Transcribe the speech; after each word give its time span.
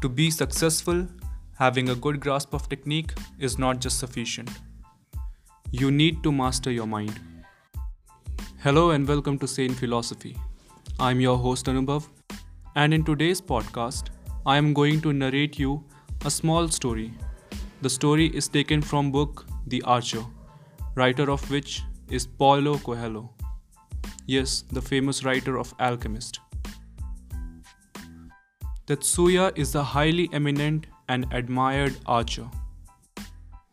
To 0.00 0.08
be 0.08 0.30
successful, 0.30 1.08
having 1.58 1.88
a 1.88 1.94
good 1.96 2.20
grasp 2.20 2.54
of 2.54 2.68
technique 2.68 3.12
is 3.40 3.58
not 3.58 3.80
just 3.80 3.98
sufficient. 3.98 4.48
You 5.72 5.90
need 5.90 6.22
to 6.22 6.30
master 6.30 6.70
your 6.70 6.86
mind. 6.86 7.18
Hello 8.60 8.90
and 8.92 9.08
welcome 9.08 9.40
to 9.40 9.48
Sane 9.48 9.74
Philosophy. 9.74 10.36
I'm 11.00 11.20
your 11.20 11.36
host 11.36 11.66
Anubhav, 11.66 12.06
and 12.76 12.94
in 12.94 13.02
today's 13.02 13.40
podcast, 13.40 14.10
I 14.46 14.56
am 14.56 14.72
going 14.72 15.00
to 15.00 15.12
narrate 15.12 15.58
you 15.58 15.84
a 16.24 16.30
small 16.30 16.68
story. 16.68 17.12
The 17.82 17.90
story 17.90 18.26
is 18.26 18.46
taken 18.46 18.80
from 18.80 19.10
book 19.10 19.46
The 19.66 19.82
Archer, 19.82 20.24
writer 20.94 21.28
of 21.28 21.50
which 21.50 21.82
is 22.08 22.24
Paulo 22.24 22.78
Coelho. 22.78 23.30
Yes, 24.26 24.62
the 24.70 24.80
famous 24.80 25.24
writer 25.24 25.58
of 25.58 25.74
Alchemist. 25.80 26.38
Tetsuya 28.88 29.52
is 29.54 29.74
a 29.74 29.82
highly 29.84 30.30
eminent 30.32 30.86
and 31.10 31.26
admired 31.30 31.94
archer. 32.06 32.48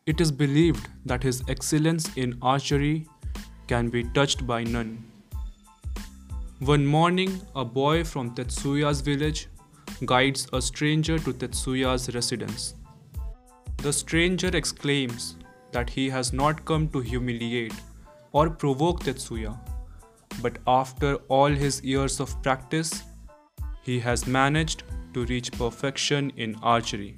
It 0.05 0.19
is 0.19 0.29
believed 0.29 0.89
that 1.05 1.23
his 1.23 1.41
excellence 1.47 2.09
in 2.17 2.37
archery 2.41 3.07
can 3.67 3.87
be 3.87 4.03
touched 4.03 4.45
by 4.45 4.65
none. 4.65 5.05
One 6.59 6.85
morning, 6.85 7.39
a 7.55 7.63
boy 7.63 8.03
from 8.03 8.35
Tetsuya's 8.35 8.99
village 8.99 9.47
guides 10.03 10.49
a 10.51 10.61
stranger 10.61 11.17
to 11.19 11.31
Tetsuya's 11.31 12.13
residence. 12.13 12.75
The 13.77 13.93
stranger 13.93 14.49
exclaims 14.53 15.37
that 15.71 15.89
he 15.89 16.09
has 16.09 16.33
not 16.33 16.65
come 16.65 16.89
to 16.89 16.99
humiliate 16.99 17.79
or 18.33 18.49
provoke 18.49 19.05
Tetsuya, 19.05 19.57
but 20.41 20.57
after 20.67 21.15
all 21.29 21.47
his 21.47 21.81
years 21.85 22.19
of 22.19 22.35
practice, 22.43 23.03
he 23.81 23.97
has 24.01 24.27
managed 24.27 24.83
to 25.15 25.25
reach 25.25 25.51
perfection 25.53 26.31
in 26.35 26.55
archery. 26.61 27.15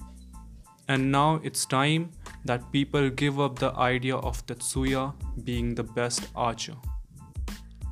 And 0.88 1.12
now 1.12 1.42
it's 1.44 1.66
time 1.66 2.12
that 2.46 2.72
people 2.72 3.10
give 3.10 3.40
up 3.46 3.60
the 3.60 3.72
idea 3.86 4.16
of 4.16 4.46
Tetsuya 4.46 5.14
being 5.44 5.76
the 5.76 5.84
best 5.84 6.30
archer. 6.36 6.76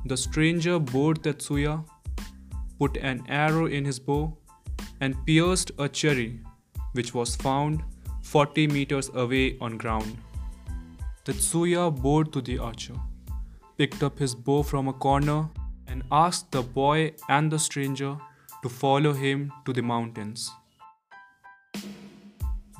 The 0.06 0.16
stranger 0.16 0.78
bored 0.78 1.22
Tetsuya, 1.22 1.84
put 2.78 2.96
an 2.98 3.24
arrow 3.28 3.66
in 3.66 3.84
his 3.84 3.98
bow, 3.98 4.38
and 5.00 5.16
pierced 5.26 5.72
a 5.78 5.88
cherry 5.88 6.40
which 6.92 7.12
was 7.12 7.34
found 7.36 7.82
40 8.22 8.68
meters 8.68 9.10
away 9.14 9.58
on 9.60 9.76
ground. 9.76 10.16
Tetsuya 11.24 11.90
bowed 11.90 12.32
to 12.32 12.40
the 12.40 12.58
archer, 12.58 12.94
picked 13.76 14.02
up 14.02 14.18
his 14.18 14.34
bow 14.34 14.62
from 14.62 14.88
a 14.88 14.92
corner, 14.92 15.48
and 15.88 16.02
asked 16.12 16.50
the 16.52 16.62
boy 16.62 17.12
and 17.28 17.50
the 17.50 17.58
stranger 17.58 18.16
to 18.66 18.70
follow 18.74 19.12
him 19.12 19.42
to 19.64 19.72
the 19.72 19.82
mountains. 19.88 20.50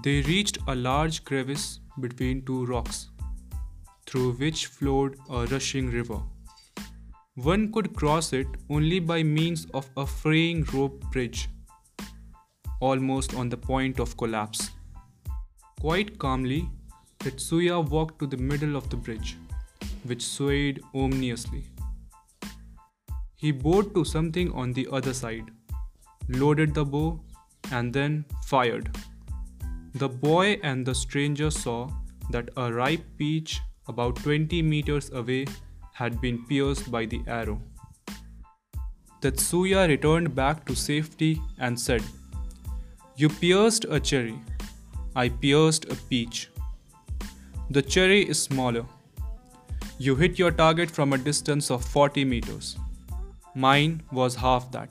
They 0.03 0.21
reached 0.23 0.59
a 0.67 0.75
large 0.75 1.25
crevice 1.25 1.79
between 2.01 2.45
two 2.45 2.67
rocks, 2.67 3.11
through 4.07 4.33
which 4.41 4.67
flowed 4.67 5.17
a 5.31 5.45
rushing 5.47 5.91
river. 5.93 6.19
One 7.49 7.71
could 7.73 7.95
cross 7.95 8.33
it 8.33 8.49
only 8.69 8.99
by 8.99 9.23
means 9.23 9.67
of 9.75 9.89
a 9.97 10.07
fraying 10.07 10.65
rope 10.73 11.05
bridge, 11.13 11.49
almost 12.81 13.35
on 13.35 13.49
the 13.49 13.61
point 13.69 14.01
of 14.01 14.17
collapse. 14.17 14.71
Quite 15.81 16.19
calmly, 16.19 16.69
Tetsuya 17.21 17.79
walked 17.91 18.19
to 18.21 18.27
the 18.27 18.43
middle 18.53 18.75
of 18.75 18.91
the 18.91 18.97
bridge, 18.97 19.37
which 20.05 20.27
swayed 20.27 20.83
ominously. 20.95 21.63
He 23.37 23.53
bowed 23.53 23.95
to 23.95 24.05
something 24.05 24.51
on 24.53 24.73
the 24.73 24.89
other 24.91 25.15
side 25.15 25.57
loaded 26.29 26.75
the 26.75 26.85
bow, 26.85 27.21
and 27.73 27.93
then 27.93 28.25
fired. 28.47 28.97
The 29.95 30.09
boy 30.09 30.61
and 30.63 30.85
the 30.85 30.95
stranger 30.95 31.51
saw 31.51 31.91
that 32.31 32.51
a 32.57 32.73
ripe 32.73 33.05
peach 33.17 33.61
about 33.89 34.17
20 34.17 34.61
meters 34.63 35.11
away 35.13 35.47
had 35.93 36.21
been 36.21 36.45
pierced 36.47 36.91
by 36.91 37.07
the 37.07 37.23
arrow. 37.27 37.61
Tetsuya 39.23 39.89
returned 39.89 40.35
back 40.35 40.65
to 40.67 40.77
safety 40.77 41.41
and 41.59 41.81
said, 41.81 42.03
You 43.17 43.29
pierced 43.29 43.87
a 43.89 43.99
cherry. 43.99 44.39
I 45.15 45.31
pierced 45.31 45.87
a 45.87 45.97
peach. 46.11 46.51
The 47.71 47.81
cherry 47.81 48.29
is 48.29 48.43
smaller. 48.43 48.85
You 49.99 50.15
hit 50.15 50.39
your 50.39 50.51
target 50.51 50.91
from 50.91 51.15
a 51.15 51.19
distance 51.19 51.71
of 51.71 51.85
40 51.85 52.25
meters. 52.27 52.77
Mine 53.55 54.03
was 54.13 54.35
half 54.35 54.71
that. 54.73 54.91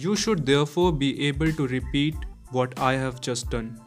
You 0.00 0.14
should 0.14 0.46
therefore 0.46 0.92
be 0.92 1.26
able 1.26 1.50
to 1.52 1.66
repeat 1.66 2.14
what 2.52 2.78
I 2.78 2.92
have 2.92 3.20
just 3.20 3.50
done. 3.50 3.80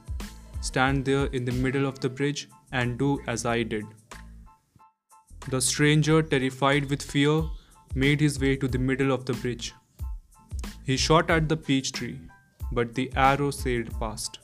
Stand 0.59 1.05
there 1.05 1.27
in 1.27 1.45
the 1.45 1.53
middle 1.53 1.85
of 1.87 2.01
the 2.01 2.09
bridge 2.09 2.49
and 2.73 2.97
do 2.99 3.21
as 3.27 3.45
I 3.45 3.63
did. 3.63 3.85
The 5.47 5.61
stranger, 5.61 6.21
terrified 6.21 6.89
with 6.89 7.01
fear, 7.01 7.43
made 7.95 8.19
his 8.19 8.41
way 8.41 8.57
to 8.57 8.67
the 8.67 8.77
middle 8.77 9.13
of 9.13 9.23
the 9.25 9.35
bridge. 9.35 9.73
He 10.83 10.97
shot 10.97 11.31
at 11.31 11.47
the 11.47 11.55
peach 11.55 11.93
tree, 11.93 12.19
but 12.73 12.93
the 12.93 13.09
arrow 13.15 13.49
sailed 13.49 13.97
past. 13.97 14.39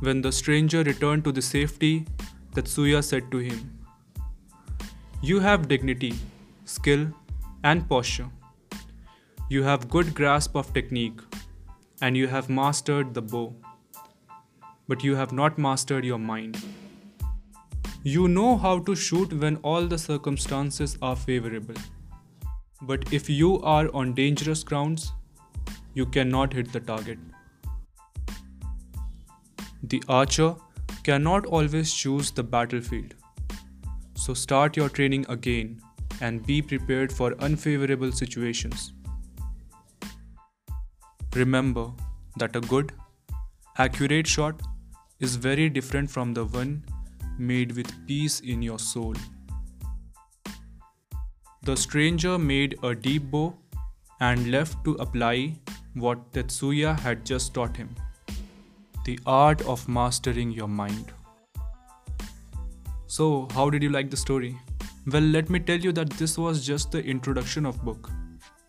When 0.00 0.22
the 0.22 0.32
stranger 0.32 0.82
returned 0.82 1.24
to 1.24 1.32
the 1.32 1.42
safety, 1.42 2.06
Tetsuya 2.54 3.04
said 3.04 3.30
to 3.32 3.36
him, 3.36 3.60
You 5.20 5.40
have 5.40 5.68
dignity, 5.68 6.14
skill, 6.64 7.06
and 7.62 7.86
posture. 7.86 8.30
You 9.50 9.62
have 9.62 9.90
good 9.90 10.14
grasp 10.14 10.56
of 10.56 10.72
technique 10.72 11.20
and 12.00 12.16
you 12.16 12.28
have 12.28 12.48
mastered 12.48 13.12
the 13.12 13.20
bow. 13.20 13.54
But 14.88 15.04
you 15.04 15.16
have 15.16 15.32
not 15.32 15.58
mastered 15.58 16.02
your 16.02 16.18
mind. 16.18 16.56
You 18.02 18.26
know 18.26 18.56
how 18.56 18.78
to 18.78 18.94
shoot 18.94 19.34
when 19.34 19.56
all 19.56 19.86
the 19.86 19.98
circumstances 19.98 20.96
are 21.02 21.14
favorable. 21.14 21.74
But 22.80 23.12
if 23.12 23.28
you 23.28 23.60
are 23.62 23.90
on 23.92 24.14
dangerous 24.14 24.64
grounds, 24.64 25.12
you 25.92 26.06
cannot 26.06 26.54
hit 26.54 26.72
the 26.72 26.80
target. 26.80 27.18
The 29.82 30.02
archer 30.08 30.56
cannot 31.02 31.44
always 31.44 31.92
choose 31.92 32.30
the 32.30 32.42
battlefield. 32.42 33.14
So 34.14 34.32
start 34.32 34.74
your 34.74 34.88
training 34.88 35.26
again 35.28 35.82
and 36.22 36.44
be 36.46 36.62
prepared 36.62 37.12
for 37.12 37.34
unfavorable 37.40 38.10
situations. 38.10 38.94
Remember 41.34 41.90
that 42.36 42.54
a 42.54 42.60
good, 42.60 42.92
accurate 43.78 44.26
shot 44.26 44.62
is 45.18 45.34
very 45.34 45.68
different 45.68 46.08
from 46.08 46.32
the 46.32 46.44
one 46.44 46.84
made 47.38 47.72
with 47.72 47.92
peace 48.06 48.38
in 48.38 48.62
your 48.62 48.78
soul. 48.78 49.14
The 51.62 51.76
stranger 51.76 52.38
made 52.38 52.78
a 52.84 52.94
deep 52.94 53.30
bow 53.32 53.56
and 54.20 54.50
left 54.52 54.84
to 54.84 54.92
apply 55.06 55.56
what 55.94 56.32
Tetsuya 56.32 56.98
had 57.00 57.26
just 57.26 57.52
taught 57.52 57.76
him 57.76 57.94
the 59.04 59.18
art 59.26 59.60
of 59.62 59.86
mastering 59.86 60.50
your 60.50 60.68
mind. 60.68 61.12
So, 63.06 63.48
how 63.52 63.68
did 63.70 63.82
you 63.82 63.90
like 63.90 64.08
the 64.08 64.16
story? 64.16 64.56
Well, 65.06 65.22
let 65.22 65.50
me 65.50 65.58
tell 65.58 65.78
you 65.78 65.92
that 65.92 66.10
this 66.10 66.38
was 66.38 66.66
just 66.66 66.90
the 66.90 67.04
introduction 67.04 67.66
of 67.66 67.84
book. 67.84 68.10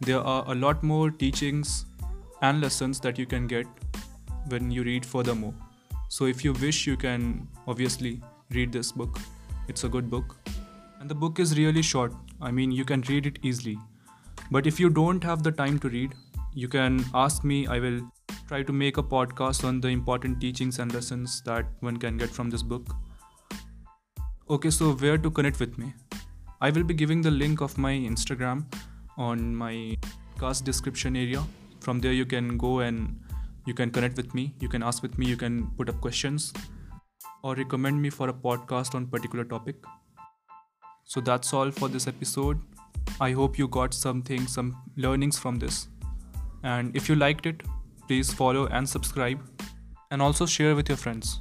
There 0.02 0.20
are 0.20 0.44
a 0.48 0.56
lot 0.56 0.84
more 0.84 1.10
teachings 1.10 1.86
and 2.42 2.62
lessons 2.62 3.00
that 3.02 3.18
you 3.18 3.26
can 3.26 3.48
get 3.48 3.66
when 4.50 4.72
you 4.72 4.84
read 4.84 5.06
furthermore. 5.06 5.54
So, 6.10 6.26
if 6.26 6.44
you 6.44 6.54
wish, 6.54 6.86
you 6.88 6.98
can 6.98 7.48
obviously 7.68 8.22
read 8.52 8.72
this 8.72 8.92
book. 8.92 9.20
It's 9.68 9.84
a 9.84 9.90
good 9.90 10.10
book. 10.10 10.36
And 11.00 11.10
the 11.10 11.16
book 11.16 11.40
is 11.40 11.58
really 11.58 11.82
short. 11.82 12.14
I 12.42 12.52
mean, 12.52 12.72
you 12.72 12.86
can 12.86 13.02
read 13.02 13.26
it 13.26 13.40
easily. 13.42 13.78
But 14.52 14.68
if 14.68 14.80
you 14.80 14.90
don't 14.90 15.24
have 15.24 15.44
the 15.44 15.52
time 15.52 15.80
to 15.80 15.90
read, 15.90 16.14
you 16.54 16.68
can 16.68 17.04
ask 17.14 17.44
me. 17.44 17.68
I 17.68 17.80
will 17.80 18.02
try 18.48 18.62
to 18.62 18.72
make 18.72 18.98
a 18.98 19.04
podcast 19.04 19.64
on 19.64 19.82
the 19.82 19.88
important 19.88 20.40
teachings 20.40 20.80
and 20.80 20.94
lessons 20.94 21.42
that 21.46 21.66
one 21.80 21.98
can 21.98 22.18
get 22.18 22.30
from 22.30 22.50
this 22.50 22.62
book. 22.62 22.88
Okay, 24.50 24.70
so 24.70 24.92
where 24.94 25.18
to 25.18 25.32
connect 25.32 25.60
with 25.60 25.78
me? 25.78 25.94
I 26.62 26.70
will 26.70 26.84
be 26.84 26.94
giving 26.94 27.22
the 27.22 27.32
link 27.32 27.62
of 27.62 27.78
my 27.78 27.94
Instagram 27.94 28.66
on 29.18 29.56
my 29.56 29.98
cast 30.40 30.66
description 30.66 31.16
area 31.16 31.44
from 31.86 32.00
there 32.06 32.14
you 32.22 32.26
can 32.26 32.58
go 32.58 32.80
and 32.80 33.20
you 33.66 33.74
can 33.82 33.92
connect 33.98 34.18
with 34.18 34.34
me 34.40 34.54
you 34.60 34.70
can 34.76 34.84
ask 34.92 35.04
with 35.08 35.20
me 35.24 35.28
you 35.34 35.38
can 35.44 35.60
put 35.78 35.94
up 35.94 36.02
questions 36.02 36.52
or 37.46 37.54
recommend 37.54 38.02
me 38.02 38.10
for 38.10 38.30
a 38.30 38.34
podcast 38.34 38.96
on 38.96 39.06
particular 39.06 39.46
topic. 39.46 39.76
So 41.04 41.22
that's 41.22 41.54
all 41.54 41.70
for 41.70 41.88
this 41.88 42.08
episode. 42.08 42.60
I 43.22 43.32
hope 43.34 43.60
you 43.60 43.68
got 43.68 43.94
something 43.94 44.48
some 44.48 44.76
learnings 44.98 45.38
from 45.38 45.60
this. 45.60 45.88
And 46.64 46.96
if 46.96 47.08
you 47.08 47.16
liked 47.16 47.46
it 47.46 47.62
please 48.08 48.32
follow 48.34 48.68
and 48.68 48.88
subscribe 48.88 49.40
and 50.12 50.22
also 50.22 50.46
share 50.46 50.76
with 50.76 50.90
your 50.90 50.98
friends 50.98 51.40